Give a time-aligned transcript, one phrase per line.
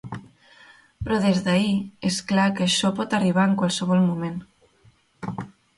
[1.03, 1.75] Però, des d’ahir,
[2.11, 4.43] és clar que això pot arribar en qualsevol moment.